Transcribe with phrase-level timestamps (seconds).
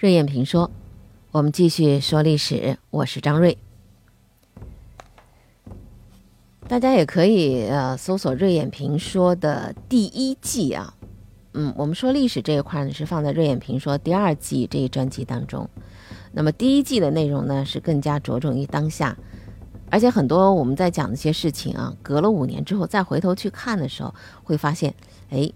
[0.00, 0.70] 瑞艳评说，
[1.30, 2.78] 我们继续说历史。
[2.88, 3.58] 我是张瑞，
[6.66, 10.94] 大家也可以呃搜索“瑞艳评说”的第一季啊。
[11.52, 15.68] 嗯，我们说历史这一块呢是放在“瑞艳评说”第二季这一专辑当中。
[16.32, 19.14] 那么第一季的内容呢是更加着重于当下，
[19.90, 24.94] 而且很多我们在讲的一些事情啊，隔了五年之后再回头去看的时候，会发现，
[25.28, 25.52] 哎，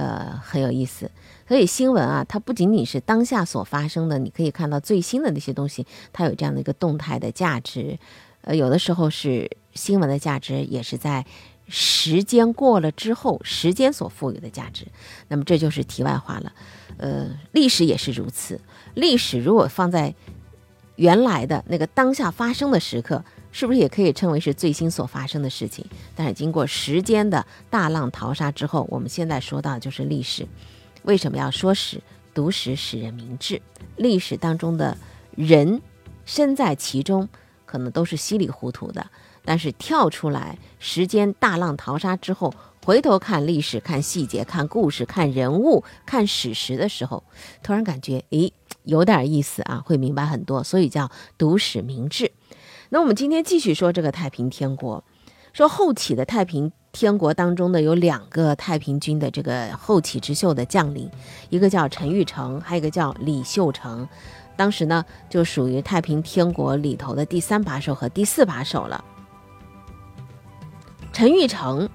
[0.00, 1.10] 呃，很有意思。
[1.46, 7.98] 所以新闻啊，它不仅仅是当下所发生的，你可以看到最新的那些东西，它有这样的一个动态的价值。
[8.40, 11.26] 呃，有的时候是新闻的价值，也是在
[11.68, 14.86] 时间过了之后，时间所赋予的价值。
[15.28, 16.52] 那么这就是题外话了。
[16.96, 18.58] 呃，历史也是如此。
[18.94, 20.14] 历史如果放在
[20.96, 25.84] 原来的那个当下发生的时刻，是不是也可以称为是最新所发生的事情？
[26.14, 30.46] 但是经过时间的大浪淘沙之后，我们现在说到的就是历史。
[31.02, 32.00] 为什么要说史？
[32.32, 33.60] 读史使人明智。
[33.96, 34.96] 历史当中的
[35.34, 35.82] 人
[36.24, 37.28] 身在其中，
[37.66, 39.04] 可能都是稀里糊涂的。
[39.44, 47.24] 但是跳出来，时间大浪淘沙之后，回头看历史、看细节、看故事、看人物、看史实的时候，
[47.62, 48.52] 突然感觉，诶，
[48.84, 50.62] 有点意思啊，会明白很多。
[50.62, 52.30] 所以叫读史明智。
[52.92, 55.02] 那我们今天继续说这个太平天国，
[55.52, 56.72] 说后起的太平。
[56.92, 61.08] 天国当中呢，有两个太平军的这个后起之秀的将领，
[61.48, 64.08] 一个叫陈玉成，还有一个叫李秀成。
[64.56, 69.04] 当时呢，就属于太平天国里头的第三把手和第四把手了。
[71.12, 71.88] 陈玉成，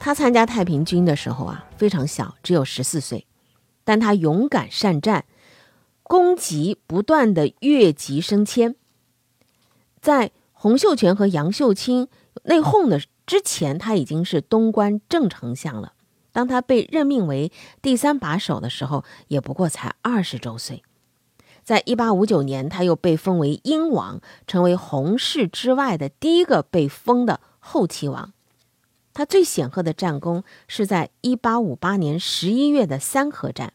[0.00, 3.24] 他参加太平军的时候啊，非常小，只有十四岁，
[3.84, 5.26] 但他勇敢善战，
[6.02, 8.74] 功绩不断的越级升迁。
[10.00, 12.08] 在洪秀全和杨秀清
[12.44, 13.00] 内讧的。
[13.24, 15.94] 之前他已经是东关正丞相了，
[16.32, 20.82] 当他被任命为第三把手的时候，也不过才二十周岁。
[21.62, 28.34] 在一八五九年，他又被封为英王，成为洪氏之外的第一个被封的后期王。
[29.14, 33.72] 他最显赫的战功是在一八五八年十一月的三河战，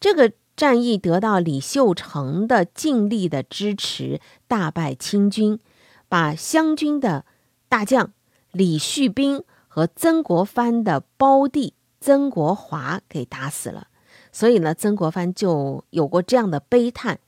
[0.00, 5.58] 这个战役得到李秀成的尽力的支持，大败清军，
[6.14, 7.24] 把湘军的
[7.68, 8.12] 大将。
[8.52, 13.88] 李旭斌和曾国藩的胞弟曾国华给打死了，
[14.30, 17.18] 所以呢，曾国藩就有过这样的悲叹：“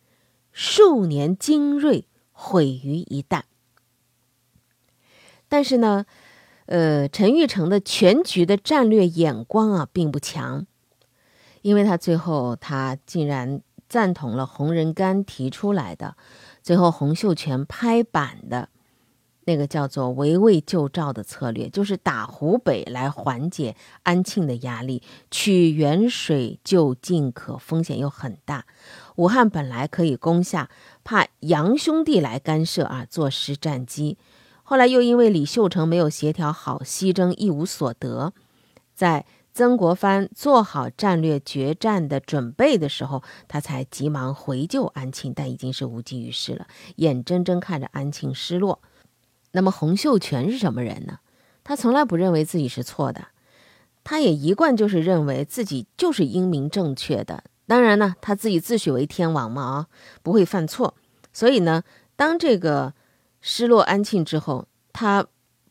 [0.53, 3.43] 数年精锐毁于一旦。”
[5.51, 6.07] 但是呢，
[6.67, 10.65] 呃，陈玉成的全局的战略眼光啊，并不强，
[11.63, 16.17] 因为他最后他竟然赞同了洪仁玕提出来的，
[16.63, 18.69] 最后洪秀全拍板的。
[19.47, 28.67] 那个叫做围魏救赵的策略，就是打湖北来缓解安庆的压力，取远水救近渴，风险又很大。
[29.15, 30.69] 武汉本来可以攻下，
[31.05, 34.19] 怕杨兄弟来干涉啊，坐失战机。
[34.65, 38.33] 后来又因为李秀成没有协调好西征，一无所得。
[38.97, 39.25] 在
[39.55, 48.81] 曾国藩做好战略决战的准备的时候，他才急忙回救安庆，但已经是无济于事了，眼睁睁看着安庆失落。
[49.57, 51.21] 那么洪秀全是什么人呢？
[51.65, 53.29] 他从来不认为自己是错的，
[54.05, 57.43] 他也一贯就是认为自己就是英明正确的。
[57.67, 59.87] 当然呢，他自己自诩为天王嘛，啊，
[60.23, 60.95] 不会犯错。
[61.33, 61.85] 所以呢，
[62.17, 62.93] 当这个
[63.41, 65.27] 失落安庆之后，他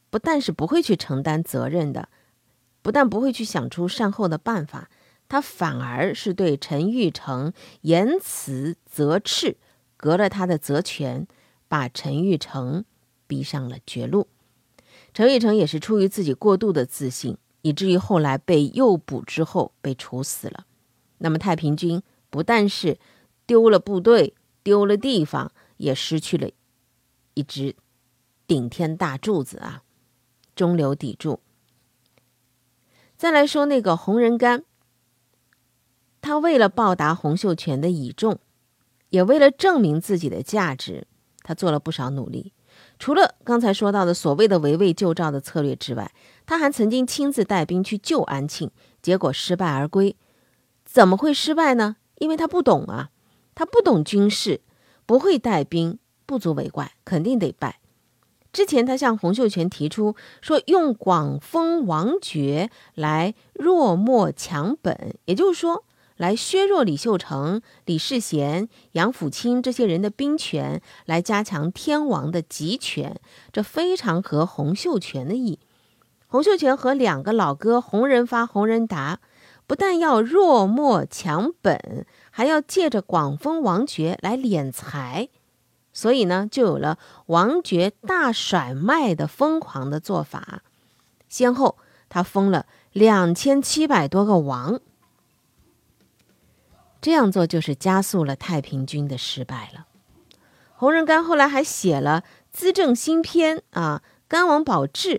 [0.10, 2.10] 不但是不会去承担责任的，
[2.82, 4.90] 不但不会去想出善后的办法，
[5.30, 9.58] 他反而是对陈玉成言辞责斥，
[9.96, 11.28] 革了他的责权，
[11.68, 12.84] 把陈玉成。
[13.28, 14.28] 逼上了绝路，
[15.14, 20.66] 陈玉成也是出于自己过度的自信，以至于后来被诱捕之后被处死了。
[21.18, 23.00] 那么太平军不但是
[23.46, 26.50] 丢了部队、丢了地方，也失去了
[27.34, 27.76] 一支
[28.46, 29.84] 顶天大柱子啊，
[30.56, 31.40] 中流砥柱。
[33.18, 34.64] 再来说那个洪仁玕，
[36.20, 38.40] 他为了报答洪秀全的倚重，
[39.10, 41.08] 也为了证明自己的价值，
[41.42, 42.52] 他做了不少努力。
[42.98, 46.12] 除了刚才说到的所谓的围魏救赵的策略之外，
[46.46, 48.72] 他还曾经亲自带兵去救安庆，
[49.02, 50.16] 结果失败而归。
[50.86, 51.98] 怎么会失败呢？
[52.20, 53.10] 因为他不懂啊，
[53.54, 54.62] 他不懂军事，
[55.06, 57.80] 不会带兵，不足为怪，肯定得败。
[58.54, 65.84] 之前他向洪秀全提出说，用广封王爵来弱墨强本，也就是说。
[66.18, 73.20] 来削弱李秀成、李世贤、杨辅清这些人的兵权，来加强天王的集权，
[73.52, 75.60] 这非常合洪秀全的意。
[76.28, 79.20] 洪秀全和两个老哥洪仁发、洪仁达，
[79.68, 85.30] 不但要弱墨强本，还要借着广封王爵来敛财，
[85.94, 86.98] 所以呢，就有了
[87.28, 90.64] 王爵大甩卖的疯狂的做法。
[91.30, 91.78] 先后
[92.10, 94.80] 他封了两千七百多个王，
[97.06, 99.86] 这样做就是加速了太平军的失败了。
[100.74, 102.22] 洪仁玕后来还写了
[102.52, 105.10] 《资政新篇》啊，《甘王宝志》。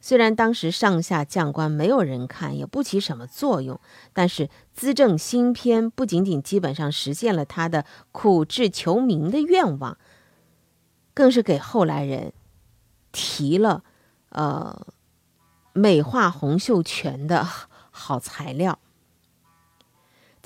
[0.00, 3.80] 虽然当时上下将官没有人看，也不起什么作用，
[4.12, 9.98] 但是《资政新篇》不仅仅基本上实现了他的苦志求名的愿望，
[11.14, 12.32] 更是给后来人
[13.10, 13.82] 提了
[14.28, 14.86] 呃
[15.72, 17.44] 美化洪秀全的
[17.90, 18.78] 好材料。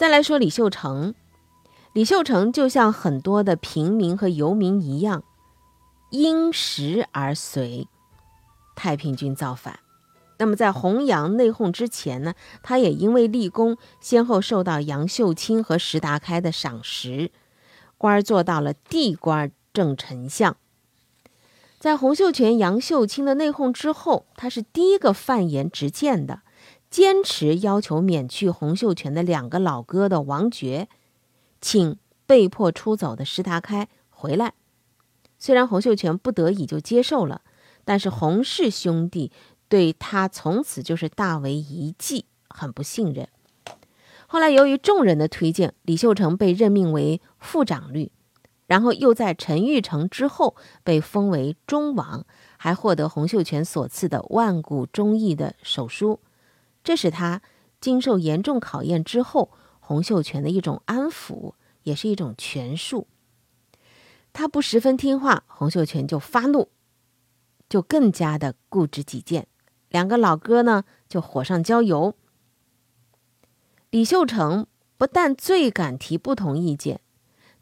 [0.03, 1.15] 再来说李秀成，
[1.93, 5.23] 李秀成就像很多的平民和游民一样，
[6.11, 7.87] 因时而随。
[8.75, 9.79] 太平军造反，
[10.41, 12.35] 那么在洪杨内讧之前呢，
[12.65, 17.31] 他也因为立功，先后受到杨秀清和石达开的赏识，
[17.97, 20.57] 官儿做到了地官正丞相。
[21.79, 26.41] 在洪秀全、杨秀清的内讧之后，他是第一个犯言直谏的，
[26.93, 30.89] 坚持要求免去洪秀全的两个老哥的王爵，
[31.61, 31.97] 请
[32.27, 34.53] 被迫出走的石达开回来。
[35.39, 37.41] 虽然洪秀全不得已就接受了。
[37.85, 39.33] 但是洪氏兄弟
[39.69, 43.29] 对他从此就是大为遗忌，很不信任。
[44.29, 48.13] 后来由于众人的推荐，李秀成被任命为副长律，
[48.69, 50.55] 然后又在陈玉成之后
[50.85, 52.25] 被封为忠王，
[52.57, 56.21] 还获得洪秀全所赐的万古忠义的手书。
[56.85, 57.43] 这使他
[57.81, 59.51] 经受严重考验之后，
[59.81, 63.07] 洪秀全的一种安抚，也是一种权术。
[64.33, 66.69] 他不十分听话，洪秀全就发怒。
[67.69, 69.47] 就更加的固执己见，
[69.89, 72.15] 两个老哥呢就火上浇油。
[73.89, 74.67] 李秀成
[74.99, 77.01] 不但最敢提不同意见，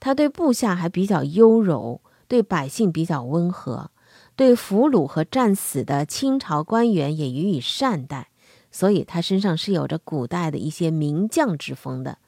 [0.01, 3.93] 他对部下还比较优柔，对百姓比较温和，
[4.35, 8.30] 对俘虏和战死的清朝官员也予以善待，
[8.71, 12.19] 所以他身上是有着古代的一些名将之风的。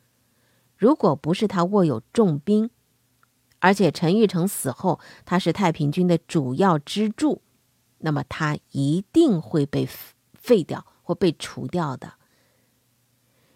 [0.76, 2.70] 如果不是他握有重兵，
[3.60, 7.42] 而且陈玉成死后，他是太平军的主要支柱。
[8.04, 9.88] 那么他一定会被
[10.34, 12.14] 废掉或被除掉的。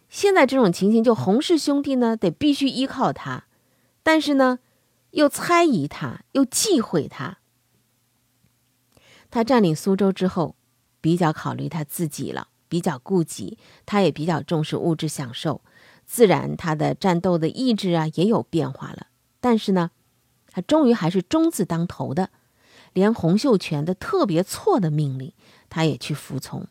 [0.08, 3.48] 现在这种情形，就洪氏兄弟呢，得必须依靠他，
[4.04, 4.60] 但是呢，
[5.10, 7.38] 又猜疑他，又忌讳他。
[9.28, 10.54] 他占领苏州之后，
[11.00, 12.46] 比较考虑他自己了，
[12.76, 13.56] 比较顾及，
[13.86, 15.62] 他也比较重视物质享受，
[16.04, 19.06] 自然他的战斗的意志啊也有变化了。
[19.40, 19.92] 但是呢，
[20.50, 22.28] 他终于还是忠字当头的。
[22.92, 25.32] 连洪秀全的特别错的命令，
[25.70, 26.66] 他也去服从。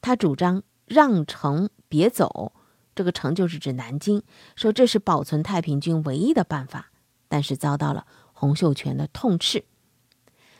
[0.00, 2.52] 他主张让城别走，
[2.94, 4.22] 这个城就是指南京，
[4.54, 6.92] 说这是保存太平军唯一的办法。
[7.26, 9.64] 但是遭到了洪秀全的痛斥。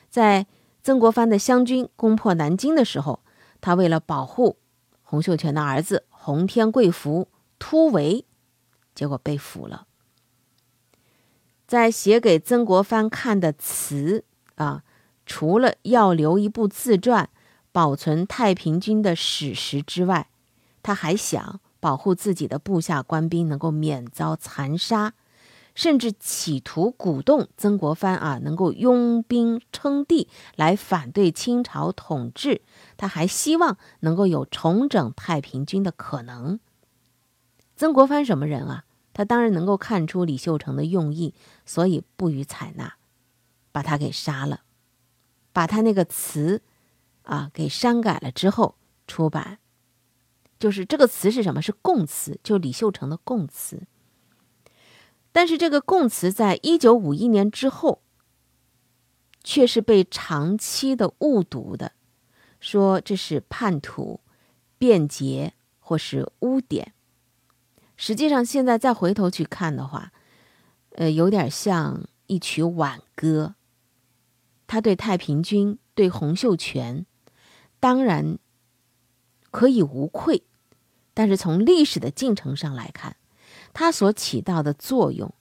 [0.09, 0.47] 在
[0.81, 3.22] 曾国藩的湘军攻破南京的时候，
[3.63, 4.57] 他为了保护
[5.01, 8.25] 洪秀全的儿子洪天贵福突围，
[8.93, 9.87] 结果被俘了。
[11.65, 14.25] 在写给曾国藩看的词。
[14.55, 14.83] 啊，
[15.25, 17.27] 除了要留一部自传，
[17.71, 20.27] 保存太平军的史实之外，
[20.83, 25.13] 他还想保护自己的部下官兵能够免遭残杀，
[25.75, 32.61] 甚至企图鼓动曾国藩啊能够拥兵称帝来反对清朝统治。
[32.97, 36.59] 他还希望能够有重整太平军的可能。
[37.75, 38.85] 曾国藩什么人啊？
[39.13, 41.33] 他当然能够看出李秀成的用意，
[41.65, 42.95] 所以不予采纳。
[43.71, 44.61] 把他给杀了，
[45.51, 46.61] 把他那个词，
[47.23, 48.75] 啊，给删改了之后
[49.07, 49.57] 出版，
[50.59, 51.59] 就是这个词是什么？
[51.59, 53.87] 是供词，就李秀成的供词。
[55.33, 58.01] 但是这个供词在一九五一年之后，
[59.43, 61.91] 却是被长期的误读的，
[62.61, 64.21] 说这是叛徒、
[64.77, 66.93] 变节或是污点。
[67.97, 70.13] 实际上现在再回头去看的话，
[70.91, 73.55] 呃，有点像一曲挽歌。
[74.67, 77.05] 他对太平军、对洪秀全，
[77.79, 78.37] 当然
[79.51, 80.43] 可以无愧，
[81.13, 83.17] 但是从历史的进程上来看，
[83.73, 85.33] 它所起到的作用，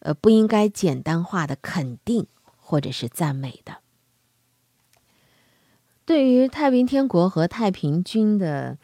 [0.00, 3.78] 呃，不应该简单化的肯定或者是赞美的。
[6.04, 8.76] 对于太平天国和太平军的。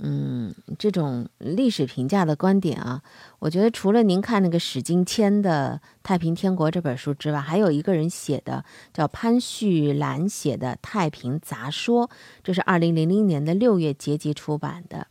[0.00, 3.02] 嗯，这种历史评价的观点啊，
[3.40, 12.06] 我觉得除了您看那个史金谦的《太平天国》这本书之外，还有一个人写的叫潘旭兰写的《太平杂说》，
[12.44, 15.08] 这是二零零零年的六月结集出版的。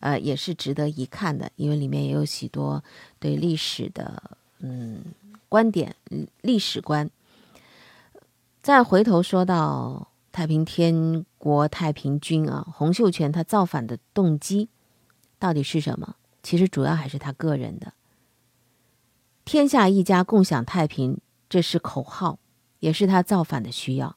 [0.00, 2.82] 呃，也是值得一看的，因为里面也有许多
[3.18, 4.22] 对历史的
[4.60, 5.02] 嗯
[5.48, 5.94] 观点、
[6.42, 7.10] 历史观。
[8.62, 14.68] 再回头说到太平天国太平军啊，洪秀全他造反的动机
[15.38, 16.16] 到底是什么？
[16.42, 17.92] 其实主要还是他个人的。
[19.44, 22.38] 天下一家共享太平，这是口号，
[22.80, 24.16] 也是他造反的需要。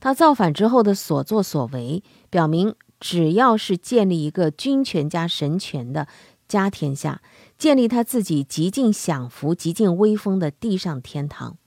[0.00, 6.06] 他造反之后的所作所为，表明只要是建立一个君权加神权的
[6.46, 7.20] 家天下，
[7.58, 11.58] 建立他自己极尽享福、极尽威风的地上天堂。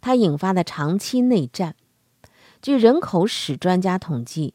[0.00, 1.76] 他引发的长期内战，
[2.60, 4.54] 据人口史专家统计，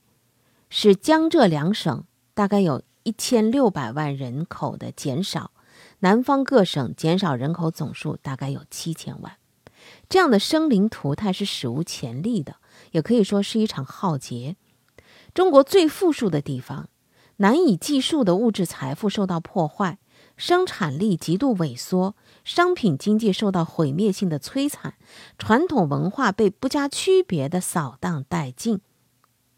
[0.69, 5.51] 使江浙两省大概有一千六百万人口的减少，
[5.99, 9.37] 南方各省减少人口总数大概有七千万。
[10.09, 12.57] 这样的生灵涂炭是史无前例的，
[12.91, 14.57] 也可以说是一场浩劫。
[15.39, 16.89] 中国最富庶的地方，
[17.37, 19.97] 难以计数的物质财富受到破坏，
[20.35, 22.13] 生产力极度萎缩。
[22.43, 24.95] 商品经济受到毁灭性的摧残，
[25.37, 28.81] 传统文化被不加区别的扫荡殆尽，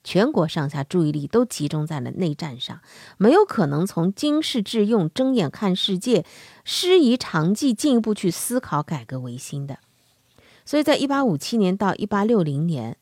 [0.03, 2.79] 全国上下注意力都集中在了内战上，
[3.17, 6.23] 没有可能从经世致用、睁眼看世界、
[6.63, 9.79] 师夷长技进一步去思考改革维新的。
[10.63, 12.97] 所以在一八五七年到一八六零年，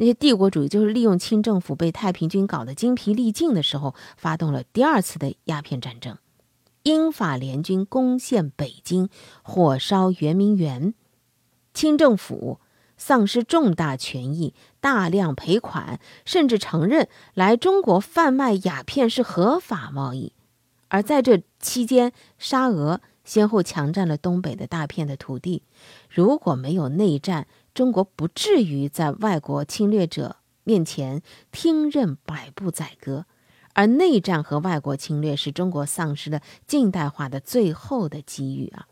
[0.00, 6.16] 那些帝国主义就是利用清政府被太平军搞得精疲力尽的时候，发动了第二次的鸦片战争。
[6.84, 9.08] 英法联军攻陷北京，
[9.42, 10.94] 火烧圆明园，
[11.74, 12.60] 清政府
[12.96, 20.32] 丧失重大权益，大量赔款，甚至承认来中国贩卖鸦片是合法贸易。
[20.86, 25.64] 而在这期间，沙俄先后强占了东北的大片的土地。
[26.08, 31.22] 如果没有内战，中国不至于在外国侵略者面前
[31.52, 33.26] 听任百步宰割。
[33.74, 38.88] 而内战和外国侵略是中国丧失的近代化的最后的机遇啊！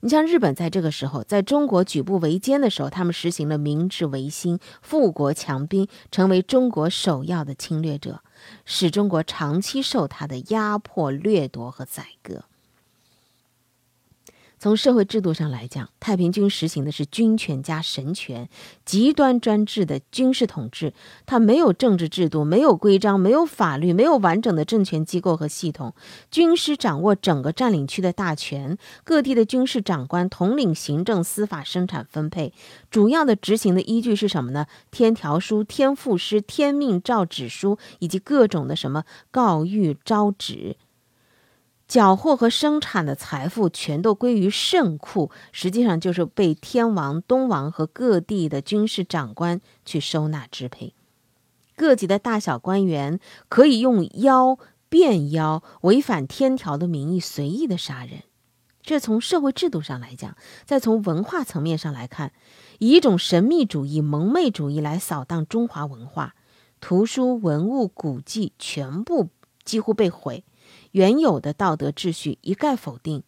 [0.00, 8.22] 你像日本在这个时候，在中国举步维艰的时候，他们实行了明治维新，富国强兵，成为中国首要的侵略者，
[8.66, 12.44] 使中国长期受他的压迫、掠夺和宰割。
[14.62, 18.48] 从社会制度上来讲，太平军实行的是军权加神权，
[18.84, 20.94] 极端专制的军事统治。
[21.26, 25.92] 它没有政治制度，没有规章，没有法律，没有完整的政权机构和系统。
[26.30, 32.52] 军师掌握整个占领区的大权，各地的军事长官统领行政、司法、生产分配。
[32.88, 34.66] 主要的执行的依据是什么呢？
[34.92, 39.02] 天条书、天赋诗、天命诏旨书，以及各种的什么
[39.32, 40.76] 告谕招旨。
[41.92, 50.94] 缴获和生产的财富全都归于圣库，实际上就是被天王、东王和各地的军事长官去收纳支配。
[51.76, 53.20] 各级的大小官员
[53.50, 54.58] 可以用妖、
[54.88, 58.22] 变妖、违反天条的名义随意的杀人。
[58.80, 60.34] 这从社会制度上来讲，
[60.64, 62.32] 再从文化层面上来看，
[62.78, 66.34] 以一种神秘主义、蒙昧主义来扫荡中华文化，
[66.80, 69.28] 图书、文物、古迹全部
[69.62, 70.42] 几乎被毁。
[70.92, 73.22] 原有的道德秩序一概否定，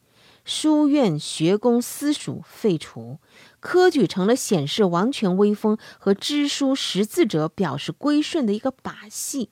[0.44, 3.18] 书院学宫私塾废除，
[3.60, 9.50] 科举成了显示王权威风和知书识字者表示归顺的一个把戏。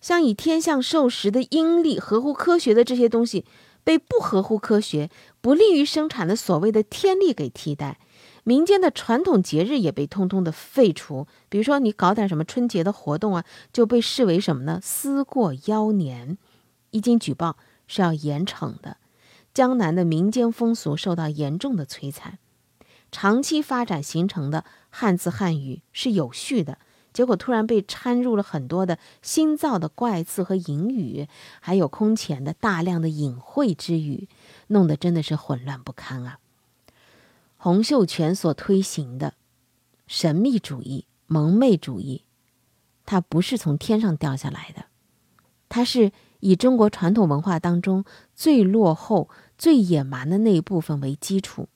[0.00, 3.44] 像以天象授时的阴历合乎科学的这些东西，
[3.84, 7.98] 被不合乎科学、不利于生产的所谓的天历给替代。
[8.44, 14.80] 民间的传统节日也被通通的废除，比如说你搞点什么春节的活动啊，就被视为什么呢？
[14.82, 16.36] 思过妖年。
[16.92, 17.56] 一经举报
[17.88, 18.96] 是要严惩的。
[19.52, 22.38] 江南的民间风俗受到严重的摧残，
[23.10, 26.78] 长期发展形成的汉字汉语是有序的，
[27.12, 31.28] 结果突然被掺入了很多的新造的怪字和隐语，
[31.60, 34.26] 还有空前的大量的隐晦之语，
[34.68, 36.38] 弄得真的是混乱不堪啊！
[37.58, 39.34] 洪秀全所推行的
[40.06, 42.24] 神秘主义、蒙昧主义，
[43.04, 44.86] 它不是从天上掉下来的，
[45.68, 46.10] 它是。
[46.44, 51.68] 以中国传统文化当中最落后、最野蛮的那一部分为基础，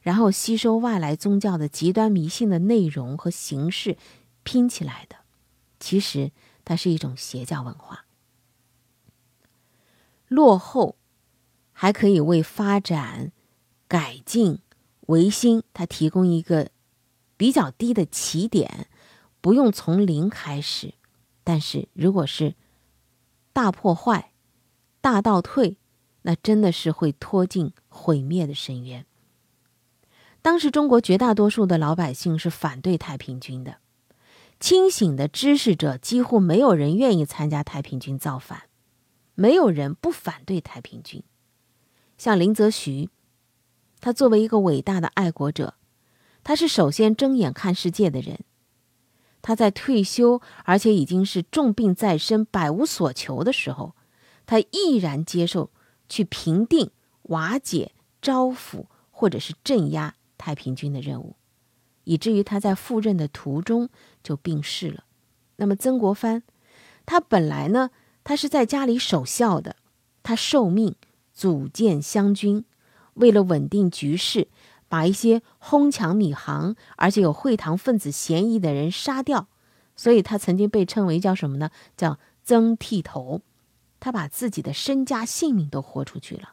[0.00, 3.98] 然后吸收外来宗教的极端迷信的内容和形式
[4.42, 5.16] 拼起来的，
[5.78, 6.32] 其实
[6.64, 8.06] 它是一种邪教文化。
[10.28, 10.96] 落后
[11.72, 13.30] 还可以为发展、
[13.86, 14.60] 改进、
[15.08, 16.70] 维新，它提供一个
[17.36, 18.88] 比较低的起点，
[19.42, 20.94] 不用从零开始。
[21.44, 22.54] 但是如果是
[23.54, 24.32] 大破坏、
[25.00, 25.78] 大倒退，
[26.22, 29.06] 那真的是会拖进毁灭的深渊。
[30.42, 33.78] 当时中国绝大多数的老百姓是反对太平军的，
[34.58, 38.64] 清醒的知识者几乎没有人愿意参加太平军造反。
[39.36, 41.22] 没有人不反对太平军。
[42.18, 43.08] 像林则徐，
[44.00, 45.74] 他作为一个伟大的爱国者，
[46.42, 48.40] 他是首先睁眼看世界的人。
[49.46, 53.94] 他在退休，而且已经是重病在身、百无所求的时候，
[54.46, 55.70] 他毅然接受
[56.08, 56.90] 去平定、
[57.24, 61.36] 瓦解、招抚或者是镇压太平军的任务，
[62.04, 63.90] 以至于他在赴任的途中
[64.22, 65.04] 就病逝了。
[65.56, 66.42] 那么曾国藩，
[67.04, 67.90] 他本来呢，
[68.24, 69.76] 他是在家里守孝的，
[70.22, 70.96] 他受命
[71.34, 72.64] 组建湘军，
[73.12, 74.48] 为了稳定局势。
[74.94, 79.48] 把一些哄抢米行，而且有会堂分子嫌疑的人杀掉，
[79.96, 81.72] 所以他曾经被称为叫什么呢？
[81.96, 83.42] 叫曾剃头。
[83.98, 86.50] 他把自己的身家性命都豁出去了，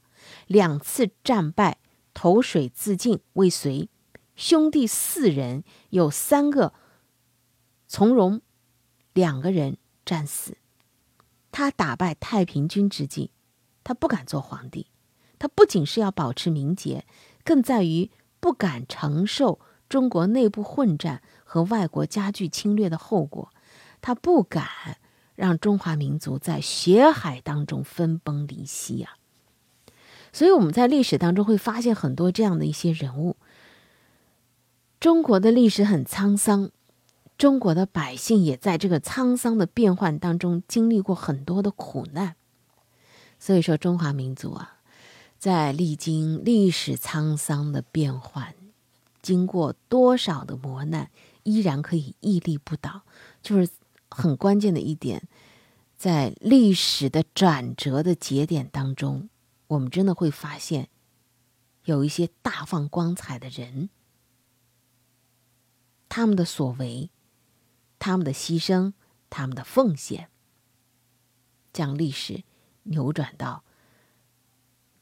[0.47, 1.77] 两次战败，
[2.15, 3.89] 投水自尽未遂，
[4.35, 6.73] 兄弟四人有三个
[7.87, 8.41] 从容，
[9.13, 10.57] 两个人战死。
[11.51, 13.29] 他打败太平军之际，
[13.83, 14.87] 他不敢做皇帝，
[15.37, 17.05] 他不仅是要保持名节，
[17.43, 18.09] 更在于。
[18.41, 23.53] 不敢承受中国内部混战和外国加剧侵略的后果，
[24.01, 24.67] 他不敢
[25.35, 29.11] 让中华民族在血海当中分崩离析呀。
[30.33, 33.37] 所以我们在历史当中会发现很多这样的一些人物。
[34.99, 36.71] 中国的历史很沧桑，
[37.37, 42.35] 中国的百姓也在这个沧桑的变幻当中经历过很多的苦难。
[43.39, 44.80] 所以说，中华民族啊。
[45.41, 48.53] 在历经历史沧桑的变幻，
[49.23, 51.09] 经过多少的磨难，
[51.41, 53.01] 依然可以屹立不倒，
[53.41, 53.71] 就是
[54.11, 55.27] 很关键的一点。
[55.97, 59.29] 在历史的转折的节点当中，
[59.65, 60.89] 我们真的会发现，
[61.85, 63.89] 有一些大放光彩的人，
[66.07, 67.09] 他们的所为，
[67.97, 68.93] 他们的牺牲，
[69.31, 70.29] 他们的奉献，
[71.73, 72.43] 将历史
[72.83, 73.63] 扭转到。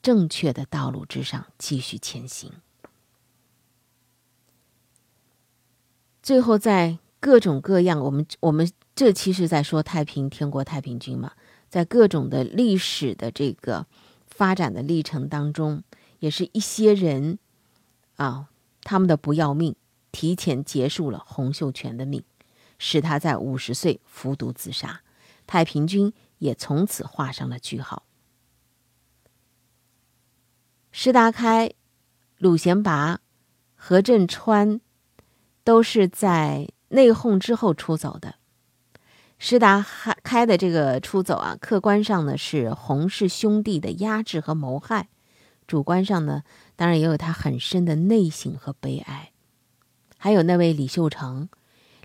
[0.01, 2.53] 正确的道路之上继续前行。
[6.21, 11.33] 最后，在各种各样，我们我们这期是在说太平天国太平军嘛，
[11.69, 13.87] 在各种的历史的这个
[14.27, 15.83] 发展的历程当中，
[16.19, 17.39] 也是一些人
[18.17, 18.49] 啊，
[18.83, 19.75] 他们的不要命，
[20.11, 22.23] 提前结束了洪秀全的命，
[22.77, 25.01] 使他在五十岁服毒自杀，
[25.47, 28.03] 太平军也从此画上了句号。
[30.91, 31.71] 石达开、
[32.37, 33.19] 鲁贤拔、
[33.75, 34.81] 何振川
[35.63, 38.35] 都是在内讧之后出走的。
[39.37, 39.85] 石达
[40.23, 45.07] 开的这个出走啊，客观上呢是洪氏兄弟的压制和谋害，
[45.67, 46.43] 主观上呢
[46.75, 49.31] 当然也有他很深的内省和悲哀。
[50.17, 51.47] 还有那位李秀成，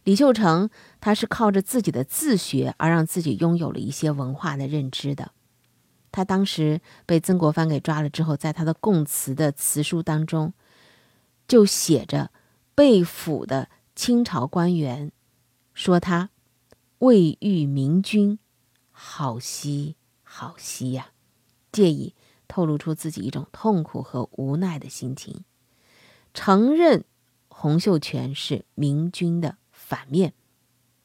[0.04, 0.70] 李秀成
[1.00, 5.32] 他是靠着自己的自学而让自己拥有了一些文化的认知的。
[6.14, 10.54] 他当时被曾国藩给抓了之后，在他的供词的词书当中，
[11.48, 12.30] 就写着
[12.76, 15.10] 被俘的清朝官员
[15.72, 16.30] 说他
[17.00, 18.38] 未遇明君，
[18.92, 21.08] 好惜好惜呀，
[21.72, 22.14] 借以
[22.46, 25.42] 透露出自己一种痛苦和无奈的心情，
[26.32, 27.04] 承认
[27.48, 30.32] 洪秀全是明君的反面。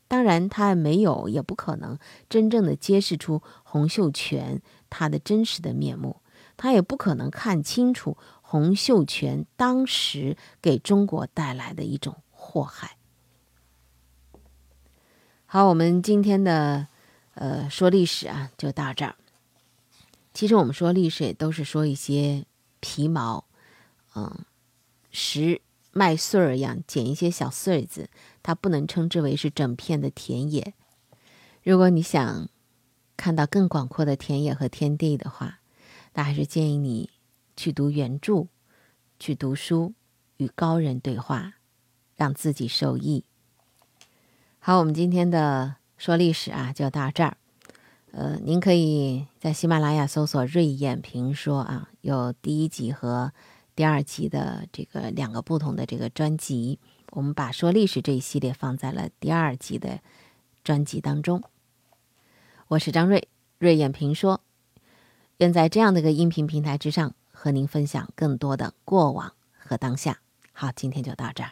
[0.09, 6.19] 当然，他没有，也不可能真正的揭示出洪秀全他的真实的面目，
[6.57, 12.97] 他也不可能看清楚洪秀全当时给中国带来的一种祸害。
[15.45, 16.87] 好，我们今天的
[17.35, 19.15] 呃说历史啊，就到这儿。
[20.33, 22.45] 其实我们说历史也都是说一些
[22.79, 23.45] 皮毛，
[24.15, 24.43] 嗯，
[25.11, 25.61] 实。
[25.91, 28.09] 麦穗儿一样，捡一些小穗子，
[28.43, 30.73] 它不能称之为是整片的田野。
[31.63, 32.47] 如果你想
[33.17, 35.59] 看到更广阔的田野和天地的话，
[36.13, 37.09] 那还是建议你
[37.57, 38.47] 去读原著，
[39.19, 39.93] 去读书，
[40.37, 41.55] 与高人对话，
[42.15, 43.25] 让自己受益。
[44.59, 47.35] 好，我们今天的说历史啊，就到这儿。
[48.11, 53.33] 呃，您可以在喜马拉雅搜索“瑞眼评说”啊，有第一集和。
[53.79, 56.79] 第二集的这个两个不同的这个专辑，
[57.11, 60.01] 我们把说历史这一系列放在了第二集的
[60.65, 61.41] 专辑当中。
[62.67, 64.41] 我是张瑞，瑞眼评说，
[65.37, 70.19] 愿在这样的一个音频平台之上和您分享更多的过往和当下。
[70.51, 71.51] 好，今天就到这儿。